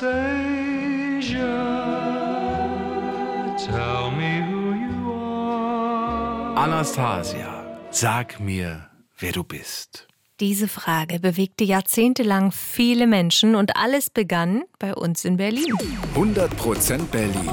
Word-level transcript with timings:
tell 3.59 4.11
me 4.11 4.41
who 4.49 4.73
you 4.73 5.13
are. 5.13 6.57
Anastasia, 6.57 7.79
sag 7.91 8.41
mir, 8.41 8.89
wer 9.19 9.33
du 9.33 9.45
bist. 9.45 10.09
Diese 10.41 10.69
Frage 10.69 11.21
bewegte 11.21 11.65
jahrzehntelang 11.65 12.51
viele 12.51 13.07
Menschen 13.07 13.55
und 13.55 13.77
alles 13.77 14.09
begann 14.09 14.65
bei 14.79 14.95
uns 14.95 15.27
in 15.27 15.37
Berlin. 15.37 15.75
100% 16.15 17.05
Berlin. 17.11 17.53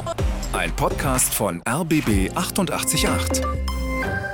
Ein 0.54 0.74
Podcast 0.76 1.34
von 1.34 1.62
RBB 1.68 2.32
888. 2.36 3.44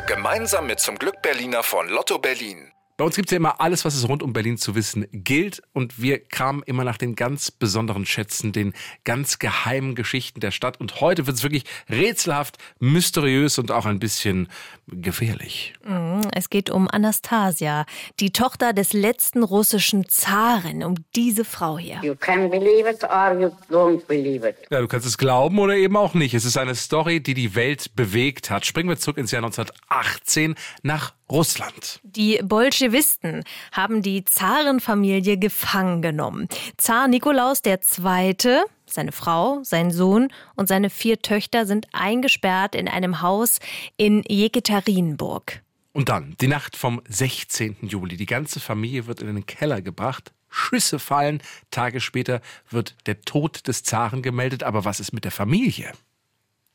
Gemeinsam 0.08 0.68
mit 0.68 0.80
zum 0.80 0.98
Glück 0.98 1.22
Berliner 1.24 1.64
von 1.64 1.90
Lotto 1.90 2.20
Berlin. 2.20 2.72
Bei 2.98 3.04
uns 3.04 3.18
gibt 3.18 3.28
es 3.28 3.32
ja 3.32 3.38
immer 3.38 3.60
alles, 3.60 3.84
was 3.84 3.94
es 3.94 4.08
rund 4.08 4.24
um 4.24 4.32
Berlin 4.32 4.58
zu 4.58 4.74
wissen 4.74 5.06
gilt. 5.12 5.62
Und 5.74 6.02
wir 6.02 6.20
kramen 6.20 6.64
immer 6.66 6.86
nach 6.86 6.98
den 6.98 7.16
ganz 7.16 7.52
besonderen 7.52 8.06
Schätzen, 8.06 8.54
den 8.54 8.74
ganz 9.04 9.38
geheimen 9.38 9.96
Geschichten 9.96 10.40
der 10.40 10.52
Stadt. 10.52 10.80
Und 10.80 11.02
heute 11.02 11.28
wird 11.28 11.36
es 11.36 11.44
wirklich 11.44 11.66
rätselhaft, 11.90 12.58
mysteriös 12.80 13.60
und 13.60 13.70
auch 13.72 13.86
ein 13.86 14.00
bisschen 14.00 14.48
gefährlich. 14.88 15.74
Mhm, 15.84 16.22
es 16.34 16.50
geht 16.50 16.70
um 16.70 16.88
Anastasia, 16.90 17.86
die 18.22 18.32
Tochter 18.32 18.72
des 18.72 18.94
letzten 18.94 19.44
russischen 19.44 20.08
Zaren, 20.08 20.82
um 20.82 20.96
diese 21.16 21.44
Frau 21.44 21.78
hier. 21.78 22.00
You 22.02 22.16
can 22.16 22.50
believe 22.50 22.90
it 22.90 23.04
or 23.04 23.38
you 23.38 23.52
don't 23.70 24.06
believe 24.06 24.48
it. 24.48 24.56
Ja, 24.70 24.80
du 24.80 24.88
kannst 24.88 25.06
es 25.06 25.18
glauben 25.18 25.60
oder 25.60 25.76
eben 25.76 25.98
auch 25.98 26.14
nicht. 26.14 26.34
Es 26.34 26.46
ist 26.46 26.58
eine 26.58 26.76
Story, 26.76 27.20
die 27.20 27.34
die 27.34 27.56
Welt 27.56 27.94
bewegt 27.98 28.50
hat. 28.50 28.66
Springen 28.66 28.88
wir 28.88 28.98
zurück 28.98 29.18
ins 29.18 29.32
Jahr 29.32 29.44
1918 29.44 30.56
nach 30.82 31.14
Russland. 31.30 32.00
Die 32.04 32.40
Bolschewisten 32.44 33.44
haben 33.72 34.02
die 34.02 34.26
Zarenfamilie 34.26 35.38
gefangen 35.38 36.02
genommen. 36.02 36.48
Zar 36.78 37.08
Nikolaus 37.08 37.62
II., 37.66 38.62
seine 38.86 39.12
Frau, 39.12 39.60
sein 39.64 39.92
Sohn 39.92 40.32
und 40.56 40.68
seine 40.68 40.90
vier 40.90 41.20
Töchter 41.22 41.66
sind 41.66 41.88
eingesperrt 41.92 42.76
in 42.76 42.88
einem 42.88 43.22
Haus 43.22 43.60
in 43.98 44.24
Jekaterinburg. 44.28 45.64
Und 45.92 46.10
dann, 46.10 46.36
die 46.42 46.48
Nacht 46.48 46.76
vom 46.76 47.02
16. 47.08 47.78
Juli. 47.82 48.18
Die 48.18 48.26
ganze 48.26 48.60
Familie 48.60 49.08
wird 49.08 49.22
in 49.22 49.28
den 49.28 49.46
Keller 49.46 49.82
gebracht. 49.82 50.34
Schüsse 50.50 51.00
fallen. 51.00 51.42
Tage 51.72 52.02
später 52.02 52.42
wird 52.70 52.96
der 53.06 53.22
Tod 53.22 53.68
des 53.68 53.84
Zaren 53.84 54.22
gemeldet. 54.22 54.64
Aber 54.64 54.86
was 54.86 55.00
ist 55.00 55.14
mit 55.14 55.24
der 55.24 55.32
Familie? 55.32 55.92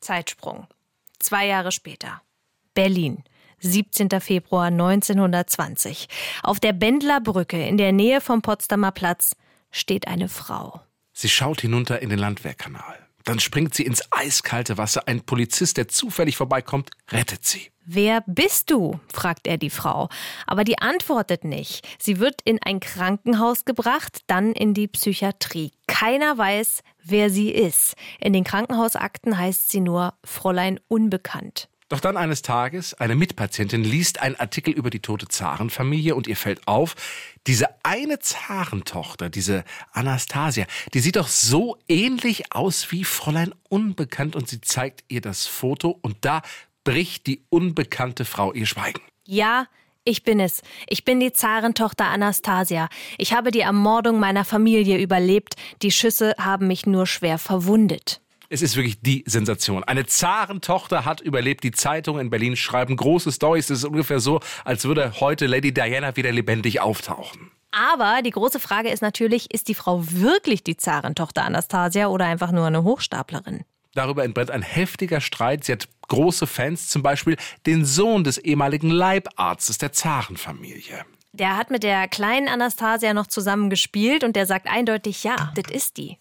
Zeitsprung. 0.00 0.66
Zwei 1.18 1.46
Jahre 1.46 1.70
später. 1.70 2.22
Berlin. 2.74 3.22
17. 3.60 4.08
Februar 4.20 4.66
1920. 4.66 6.08
Auf 6.42 6.60
der 6.60 6.72
Bendlerbrücke 6.72 7.62
in 7.62 7.76
der 7.76 7.92
Nähe 7.92 8.20
vom 8.20 8.42
Potsdamer 8.42 8.92
Platz 8.92 9.36
steht 9.70 10.08
eine 10.08 10.28
Frau. 10.28 10.80
Sie 11.12 11.28
schaut 11.28 11.60
hinunter 11.60 12.00
in 12.02 12.08
den 12.08 12.18
Landwehrkanal. 12.18 12.98
Dann 13.24 13.38
springt 13.38 13.74
sie 13.74 13.84
ins 13.84 14.02
eiskalte 14.10 14.78
Wasser. 14.78 15.06
Ein 15.06 15.20
Polizist, 15.20 15.76
der 15.76 15.88
zufällig 15.88 16.36
vorbeikommt, 16.36 16.90
rettet 17.10 17.44
sie. 17.44 17.70
Wer 17.84 18.22
bist 18.26 18.70
du? 18.70 19.00
fragt 19.12 19.46
er 19.46 19.58
die 19.58 19.70
Frau. 19.70 20.08
Aber 20.46 20.64
die 20.64 20.78
antwortet 20.78 21.44
nicht. 21.44 21.86
Sie 21.98 22.18
wird 22.18 22.40
in 22.44 22.58
ein 22.62 22.80
Krankenhaus 22.80 23.64
gebracht, 23.64 24.22
dann 24.26 24.52
in 24.52 24.74
die 24.74 24.88
Psychiatrie. 24.88 25.72
Keiner 25.86 26.38
weiß, 26.38 26.82
wer 27.02 27.30
sie 27.30 27.50
ist. 27.50 27.94
In 28.20 28.32
den 28.32 28.44
Krankenhausakten 28.44 29.36
heißt 29.36 29.70
sie 29.70 29.80
nur 29.80 30.14
Fräulein 30.24 30.78
Unbekannt. 30.88 31.69
Doch 31.90 31.98
dann 31.98 32.16
eines 32.16 32.42
Tages, 32.42 32.94
eine 32.94 33.16
Mitpatientin 33.16 33.82
liest 33.82 34.22
einen 34.22 34.36
Artikel 34.36 34.72
über 34.72 34.90
die 34.90 35.00
tote 35.00 35.26
Zarenfamilie 35.26 36.14
und 36.14 36.28
ihr 36.28 36.36
fällt 36.36 36.68
auf, 36.68 36.94
diese 37.48 37.66
eine 37.82 38.20
Zarentochter, 38.20 39.28
diese 39.28 39.64
Anastasia, 39.90 40.66
die 40.94 41.00
sieht 41.00 41.16
doch 41.16 41.26
so 41.26 41.78
ähnlich 41.88 42.54
aus 42.54 42.92
wie 42.92 43.02
Fräulein 43.02 43.52
Unbekannt 43.68 44.36
und 44.36 44.48
sie 44.48 44.60
zeigt 44.60 45.02
ihr 45.08 45.20
das 45.20 45.48
Foto 45.48 45.98
und 46.00 46.18
da 46.20 46.42
bricht 46.84 47.26
die 47.26 47.42
unbekannte 47.48 48.24
Frau 48.24 48.52
ihr 48.52 48.66
Schweigen. 48.66 49.00
Ja, 49.26 49.66
ich 50.04 50.22
bin 50.22 50.38
es. 50.38 50.62
Ich 50.88 51.04
bin 51.04 51.18
die 51.18 51.32
Zarentochter 51.32 52.06
Anastasia. 52.06 52.88
Ich 53.18 53.32
habe 53.32 53.50
die 53.50 53.60
Ermordung 53.60 54.20
meiner 54.20 54.44
Familie 54.44 54.98
überlebt. 54.98 55.56
Die 55.82 55.90
Schüsse 55.90 56.36
haben 56.38 56.68
mich 56.68 56.86
nur 56.86 57.08
schwer 57.08 57.38
verwundet. 57.38 58.20
Es 58.52 58.62
ist 58.62 58.74
wirklich 58.74 59.00
die 59.00 59.22
Sensation. 59.28 59.84
Eine 59.84 60.06
Zarentochter 60.06 61.04
hat 61.04 61.20
überlebt. 61.20 61.62
Die 61.62 61.70
Zeitungen 61.70 62.20
in 62.20 62.30
Berlin 62.30 62.56
schreiben 62.56 62.96
große 62.96 63.30
Stories. 63.30 63.70
Es 63.70 63.78
ist 63.78 63.84
ungefähr 63.84 64.18
so, 64.18 64.40
als 64.64 64.84
würde 64.84 65.20
heute 65.20 65.46
Lady 65.46 65.72
Diana 65.72 66.16
wieder 66.16 66.32
lebendig 66.32 66.80
auftauchen. 66.80 67.52
Aber 67.70 68.22
die 68.22 68.32
große 68.32 68.58
Frage 68.58 68.88
ist 68.90 69.02
natürlich, 69.02 69.54
ist 69.54 69.68
die 69.68 69.74
Frau 69.74 70.02
wirklich 70.04 70.64
die 70.64 70.76
Zarentochter 70.76 71.44
Anastasia 71.44 72.08
oder 72.08 72.26
einfach 72.26 72.50
nur 72.50 72.66
eine 72.66 72.82
Hochstaplerin? 72.82 73.62
Darüber 73.94 74.24
entbrennt 74.24 74.50
ein 74.50 74.62
heftiger 74.62 75.20
Streit. 75.20 75.62
Sie 75.62 75.70
hat 75.70 75.88
große 76.08 76.48
Fans, 76.48 76.88
zum 76.88 77.04
Beispiel 77.04 77.36
den 77.66 77.84
Sohn 77.84 78.24
des 78.24 78.36
ehemaligen 78.36 78.90
Leibarztes 78.90 79.78
der 79.78 79.92
Zarenfamilie. 79.92 81.04
Der 81.32 81.56
hat 81.56 81.70
mit 81.70 81.84
der 81.84 82.08
kleinen 82.08 82.48
Anastasia 82.48 83.14
noch 83.14 83.28
zusammen 83.28 83.70
gespielt 83.70 84.24
und 84.24 84.34
der 84.34 84.46
sagt 84.46 84.66
eindeutig, 84.66 85.22
ja, 85.22 85.52
das 85.54 85.70
ist 85.72 85.98
die. 85.98 86.18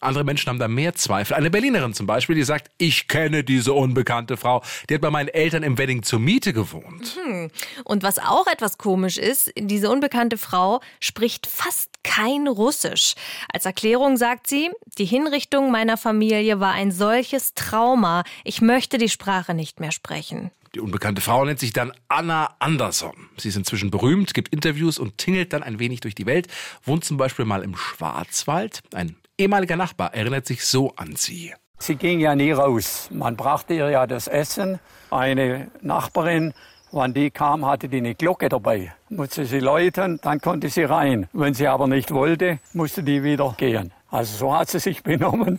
Andere 0.00 0.24
Menschen 0.24 0.48
haben 0.48 0.58
da 0.58 0.68
mehr 0.68 0.94
Zweifel. 0.94 1.34
Eine 1.34 1.50
Berlinerin 1.50 1.94
zum 1.94 2.06
Beispiel, 2.06 2.36
die 2.36 2.42
sagt, 2.42 2.70
ich 2.78 3.08
kenne 3.08 3.44
diese 3.44 3.72
unbekannte 3.72 4.36
Frau. 4.36 4.62
Die 4.88 4.94
hat 4.94 5.00
bei 5.00 5.10
meinen 5.10 5.28
Eltern 5.28 5.62
im 5.62 5.78
Wedding 5.78 6.02
zur 6.02 6.18
Miete 6.18 6.52
gewohnt. 6.52 7.16
Mhm. 7.26 7.50
Und 7.84 8.02
was 8.02 8.18
auch 8.18 8.46
etwas 8.46 8.78
komisch 8.78 9.16
ist, 9.16 9.52
diese 9.56 9.90
unbekannte 9.90 10.36
Frau 10.38 10.80
spricht 11.00 11.46
fast 11.46 12.02
kein 12.02 12.48
Russisch. 12.48 13.14
Als 13.52 13.64
Erklärung 13.64 14.16
sagt 14.16 14.46
sie, 14.46 14.70
die 14.98 15.04
Hinrichtung 15.04 15.70
meiner 15.70 15.96
Familie 15.96 16.60
war 16.60 16.72
ein 16.72 16.90
solches 16.90 17.54
Trauma. 17.54 18.24
Ich 18.44 18.60
möchte 18.60 18.98
die 18.98 19.08
Sprache 19.08 19.54
nicht 19.54 19.80
mehr 19.80 19.92
sprechen. 19.92 20.50
Die 20.74 20.80
unbekannte 20.80 21.20
Frau 21.20 21.44
nennt 21.44 21.58
sich 21.58 21.74
dann 21.74 21.92
Anna 22.08 22.54
Andersson. 22.58 23.28
Sie 23.36 23.48
ist 23.48 23.56
inzwischen 23.56 23.90
berühmt, 23.90 24.32
gibt 24.32 24.48
Interviews 24.48 24.98
und 24.98 25.18
tingelt 25.18 25.52
dann 25.52 25.62
ein 25.62 25.78
wenig 25.78 26.00
durch 26.00 26.14
die 26.14 26.24
Welt, 26.24 26.48
wohnt 26.84 27.04
zum 27.04 27.18
Beispiel 27.18 27.44
mal 27.44 27.62
im 27.62 27.76
Schwarzwald. 27.76 28.80
Ein 28.94 29.16
ehemaliger 29.42 29.76
Nachbar 29.76 30.14
erinnert 30.14 30.46
sich 30.46 30.64
so 30.64 30.92
an 30.96 31.16
sie. 31.16 31.52
Sie 31.78 31.96
ging 31.96 32.20
ja 32.20 32.34
nie 32.36 32.52
raus. 32.52 33.08
Man 33.10 33.36
brachte 33.36 33.74
ihr 33.74 33.90
ja 33.90 34.06
das 34.06 34.28
Essen. 34.28 34.78
Eine 35.10 35.68
Nachbarin, 35.80 36.54
wann 36.92 37.12
die 37.12 37.30
kam, 37.30 37.66
hatte 37.66 37.88
die 37.88 37.96
eine 37.96 38.14
Glocke 38.14 38.48
dabei. 38.48 38.94
Musste 39.08 39.44
sie 39.44 39.58
läuten, 39.58 40.20
dann 40.22 40.40
konnte 40.40 40.68
sie 40.68 40.84
rein. 40.84 41.28
Wenn 41.32 41.54
sie 41.54 41.66
aber 41.66 41.88
nicht 41.88 42.12
wollte, 42.14 42.60
musste 42.72 43.02
die 43.02 43.24
wieder 43.24 43.54
gehen. 43.58 43.92
Also 44.12 44.36
so 44.36 44.56
hat 44.56 44.68
sie 44.70 44.78
sich 44.78 45.02
benommen 45.10 45.58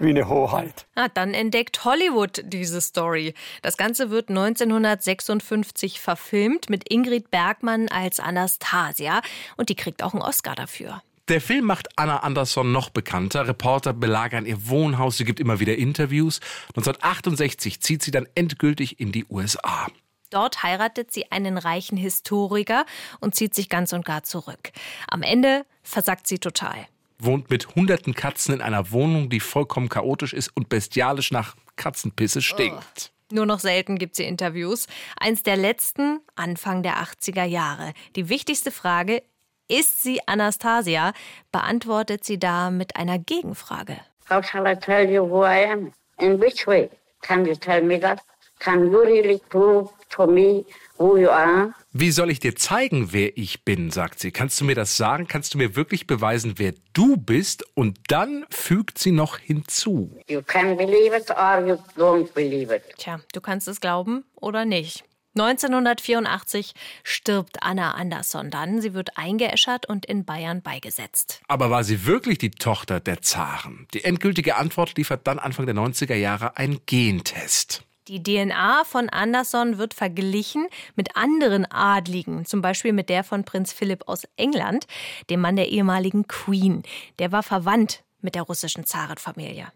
wie 0.00 0.08
eine 0.08 0.28
Hoheit. 0.28 0.86
Ah, 0.96 1.08
dann 1.08 1.32
entdeckt 1.32 1.84
Hollywood 1.84 2.42
diese 2.44 2.80
Story. 2.80 3.34
Das 3.62 3.76
Ganze 3.76 4.10
wird 4.10 4.28
1956 4.28 6.00
verfilmt 6.00 6.68
mit 6.68 6.92
Ingrid 6.92 7.30
Bergmann 7.30 7.88
als 7.88 8.18
Anastasia 8.18 9.20
und 9.56 9.68
die 9.68 9.76
kriegt 9.76 10.02
auch 10.02 10.14
einen 10.14 10.22
Oscar 10.22 10.56
dafür. 10.56 11.02
Der 11.30 11.40
Film 11.40 11.64
macht 11.64 11.96
Anna 11.96 12.24
Andersson 12.24 12.72
noch 12.72 12.90
bekannter. 12.90 13.46
Reporter 13.46 13.92
belagern 13.92 14.46
ihr 14.46 14.68
Wohnhaus, 14.68 15.16
sie 15.16 15.24
gibt 15.24 15.38
immer 15.38 15.60
wieder 15.60 15.76
Interviews. 15.76 16.40
1968 16.70 17.80
zieht 17.80 18.02
sie 18.02 18.10
dann 18.10 18.26
endgültig 18.34 18.98
in 18.98 19.12
die 19.12 19.24
USA. 19.26 19.86
Dort 20.30 20.64
heiratet 20.64 21.12
sie 21.12 21.30
einen 21.30 21.56
reichen 21.56 21.96
Historiker 21.96 22.84
und 23.20 23.36
zieht 23.36 23.54
sich 23.54 23.68
ganz 23.68 23.92
und 23.92 24.04
gar 24.04 24.24
zurück. 24.24 24.72
Am 25.06 25.22
Ende 25.22 25.64
versagt 25.84 26.26
sie 26.26 26.40
total. 26.40 26.88
Wohnt 27.20 27.48
mit 27.48 27.76
hunderten 27.76 28.12
Katzen 28.16 28.54
in 28.54 28.60
einer 28.60 28.90
Wohnung, 28.90 29.30
die 29.30 29.38
vollkommen 29.38 29.88
chaotisch 29.88 30.32
ist 30.32 30.50
und 30.56 30.68
bestialisch 30.68 31.30
nach 31.30 31.54
Katzenpisse 31.76 32.42
stinkt. 32.42 33.12
Nur 33.32 33.46
noch 33.46 33.60
selten 33.60 33.96
gibt 33.98 34.16
sie 34.16 34.24
Interviews. 34.24 34.88
Eins 35.16 35.44
der 35.44 35.56
letzten, 35.56 36.18
Anfang 36.34 36.82
der 36.82 36.96
80er 36.96 37.44
Jahre. 37.44 37.92
Die 38.16 38.28
wichtigste 38.28 38.72
Frage, 38.72 39.22
ist 39.70 40.02
sie 40.02 40.20
Anastasia? 40.26 41.12
Beantwortet 41.52 42.24
sie 42.24 42.38
da 42.38 42.70
mit 42.70 42.96
einer 42.96 43.18
Gegenfrage. 43.18 43.96
How 44.28 44.44
shall 44.44 44.66
I 44.66 44.76
tell 44.76 45.08
you 45.08 45.22
who 45.22 45.44
I 45.44 45.64
am? 45.64 45.92
In 46.18 46.40
which 46.40 46.66
way? 46.66 46.90
Can 47.22 47.46
you 47.46 47.54
tell 47.54 47.82
me 47.82 47.98
that? 48.00 48.20
Can 48.60 48.92
you 48.92 49.00
really 49.00 49.40
prove 49.48 49.88
to 50.10 50.26
me 50.26 50.64
who 50.98 51.16
you 51.16 51.30
are? 51.30 51.74
Wie 51.92 52.10
soll 52.12 52.30
ich 52.30 52.38
dir 52.40 52.54
zeigen, 52.54 53.12
wer 53.12 53.36
ich 53.36 53.64
bin, 53.64 53.90
sagt 53.90 54.20
sie. 54.20 54.30
Kannst 54.30 54.60
du 54.60 54.64
mir 54.64 54.74
das 54.74 54.96
sagen? 54.96 55.26
Kannst 55.26 55.54
du 55.54 55.58
mir 55.58 55.74
wirklich 55.74 56.06
beweisen, 56.06 56.54
wer 56.58 56.74
du 56.92 57.16
bist? 57.16 57.64
Und 57.74 57.98
dann 58.08 58.44
fügt 58.50 58.98
sie 58.98 59.12
noch 59.12 59.38
hinzu. 59.38 60.20
You 60.28 60.42
can 60.42 60.76
believe 60.76 61.16
it 61.16 61.30
or 61.30 61.66
you 61.66 61.78
don't 61.96 62.32
believe 62.32 62.74
it. 62.74 62.82
Tja, 62.98 63.20
du 63.32 63.40
kannst 63.40 63.66
es 63.66 63.80
glauben 63.80 64.24
oder 64.36 64.64
nicht. 64.64 65.04
1984 65.36 66.72
stirbt 67.04 67.62
Anna 67.62 67.92
Andersson 67.92 68.50
dann. 68.50 68.80
Sie 68.80 68.94
wird 68.94 69.16
eingeäschert 69.16 69.86
und 69.86 70.04
in 70.06 70.24
Bayern 70.24 70.62
beigesetzt. 70.62 71.40
Aber 71.46 71.70
war 71.70 71.84
sie 71.84 72.04
wirklich 72.06 72.38
die 72.38 72.50
Tochter 72.50 72.98
der 73.00 73.22
Zaren? 73.22 73.86
Die 73.94 74.04
endgültige 74.04 74.56
Antwort 74.56 74.96
liefert 74.96 75.26
dann 75.26 75.38
Anfang 75.38 75.66
der 75.66 75.74
90er 75.74 76.16
Jahre 76.16 76.56
ein 76.56 76.80
Gentest. 76.86 77.84
Die 78.08 78.22
DNA 78.22 78.82
von 78.84 79.08
Anderson 79.08 79.78
wird 79.78 79.94
verglichen 79.94 80.66
mit 80.96 81.16
anderen 81.16 81.70
Adligen, 81.70 82.44
zum 82.44 82.60
Beispiel 82.60 82.92
mit 82.92 83.08
der 83.08 83.22
von 83.22 83.44
Prinz 83.44 83.72
Philipp 83.72 84.08
aus 84.08 84.26
England, 84.36 84.88
dem 85.30 85.40
Mann 85.40 85.54
der 85.54 85.68
ehemaligen 85.68 86.26
Queen. 86.26 86.82
Der 87.20 87.30
war 87.30 87.44
verwandt 87.44 88.02
mit 88.20 88.34
der 88.34 88.42
russischen 88.42 88.84
Zarenfamilie. 88.84 89.68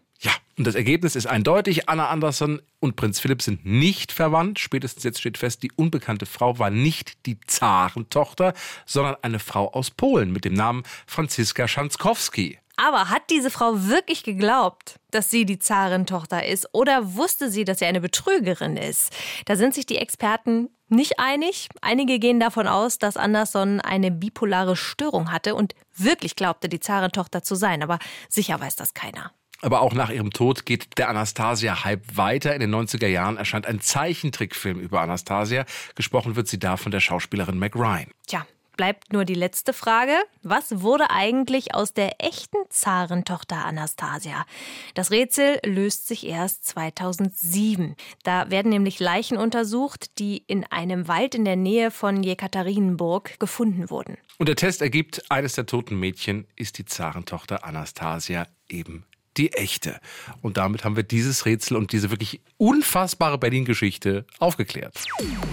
Und 0.57 0.65
das 0.65 0.75
Ergebnis 0.75 1.15
ist 1.15 1.27
eindeutig. 1.27 1.89
Anna 1.89 2.09
Anderson 2.09 2.61
und 2.79 2.95
Prinz 2.95 3.19
Philipp 3.19 3.41
sind 3.41 3.65
nicht 3.65 4.13
verwandt. 4.13 4.59
Spätestens 4.59 5.03
jetzt 5.03 5.19
steht 5.19 5.37
fest, 5.37 5.63
die 5.63 5.71
unbekannte 5.75 6.25
Frau 6.25 6.59
war 6.59 6.69
nicht 6.69 7.25
die 7.25 7.39
Zarentochter, 7.41 8.53
sondern 8.85 9.17
eine 9.21 9.39
Frau 9.39 9.71
aus 9.73 9.91
Polen 9.91 10.31
mit 10.31 10.45
dem 10.45 10.53
Namen 10.53 10.83
Franziska 11.07 11.67
Schanzkowski. 11.67 12.59
Aber 12.77 13.09
hat 13.09 13.29
diese 13.29 13.49
Frau 13.49 13.87
wirklich 13.87 14.23
geglaubt, 14.23 14.99
dass 15.11 15.31
sie 15.31 15.45
die 15.45 15.59
Zarentochter 15.59 16.45
ist? 16.45 16.67
Oder 16.73 17.15
wusste 17.15 17.49
sie, 17.49 17.63
dass 17.63 17.79
sie 17.79 17.85
eine 17.85 18.01
Betrügerin 18.01 18.77
ist? 18.77 19.13
Da 19.45 19.55
sind 19.55 19.73
sich 19.73 19.85
die 19.85 19.97
Experten 19.97 20.69
nicht 20.87 21.19
einig. 21.19 21.69
Einige 21.81 22.19
gehen 22.19 22.39
davon 22.39 22.67
aus, 22.67 22.99
dass 22.99 23.17
Anderson 23.17 23.81
eine 23.81 24.11
bipolare 24.11 24.75
Störung 24.75 25.31
hatte 25.31 25.55
und 25.55 25.73
wirklich 25.95 26.35
glaubte, 26.35 26.69
die 26.69 26.79
Zarentochter 26.79 27.43
zu 27.43 27.55
sein. 27.55 27.81
Aber 27.81 27.99
sicher 28.29 28.59
weiß 28.59 28.75
das 28.75 28.93
keiner. 28.93 29.31
Aber 29.65 29.81
auch 29.81 29.95
nach 29.95 30.11
ihrem 30.11 30.29
Tod 30.29 30.67
geht 30.67 30.99
der 30.99 31.09
Anastasia-Hype 31.09 32.15
weiter. 32.15 32.53
In 32.53 32.59
den 32.59 32.75
90er 32.75 33.07
Jahren 33.07 33.35
erscheint 33.37 33.65
ein 33.65 33.81
Zeichentrickfilm 33.81 34.79
über 34.79 35.01
Anastasia. 35.01 35.65
Gesprochen 35.95 36.35
wird 36.35 36.47
sie 36.47 36.59
da 36.59 36.77
von 36.77 36.91
der 36.91 36.99
Schauspielerin 36.99 37.57
Meg 37.57 37.75
Ryan. 37.75 38.05
Tja, 38.27 38.45
bleibt 38.77 39.11
nur 39.11 39.25
die 39.25 39.33
letzte 39.33 39.73
Frage. 39.73 40.13
Was 40.43 40.83
wurde 40.83 41.09
eigentlich 41.09 41.73
aus 41.73 41.93
der 41.93 42.23
echten 42.23 42.57
Zarentochter 42.69 43.65
Anastasia? 43.65 44.45
Das 44.93 45.09
Rätsel 45.09 45.57
löst 45.65 46.07
sich 46.07 46.27
erst 46.27 46.67
2007. 46.67 47.95
Da 48.21 48.51
werden 48.51 48.69
nämlich 48.69 48.99
Leichen 48.99 49.35
untersucht, 49.35 50.19
die 50.19 50.43
in 50.45 50.63
einem 50.65 51.07
Wald 51.07 51.33
in 51.33 51.43
der 51.43 51.55
Nähe 51.55 51.89
von 51.89 52.21
Jekaterinenburg 52.21 53.39
gefunden 53.39 53.89
wurden. 53.89 54.19
Und 54.37 54.47
der 54.47 54.57
Test 54.57 54.83
ergibt, 54.83 55.23
eines 55.31 55.53
der 55.53 55.65
toten 55.65 55.99
Mädchen 55.99 56.45
ist 56.55 56.77
die 56.77 56.85
Zarentochter 56.85 57.65
Anastasia 57.65 58.45
eben 58.69 59.07
die 59.37 59.53
echte. 59.53 59.99
Und 60.41 60.57
damit 60.57 60.83
haben 60.83 60.95
wir 60.95 61.03
dieses 61.03 61.45
Rätsel 61.45 61.77
und 61.77 61.91
diese 61.91 62.11
wirklich 62.11 62.41
unfassbare 62.57 63.37
Berlin-Geschichte 63.37 64.25
aufgeklärt. 64.39 64.95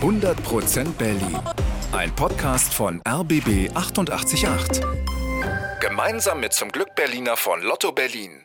100% 0.00 0.92
Berlin. 0.92 1.38
Ein 1.92 2.14
Podcast 2.14 2.72
von 2.72 3.02
RBB 3.06 3.70
888. 3.74 4.82
Gemeinsam 5.80 6.40
mit 6.40 6.52
zum 6.52 6.70
Glück 6.70 6.94
Berliner 6.94 7.36
von 7.36 7.60
Lotto 7.62 7.92
Berlin. 7.92 8.44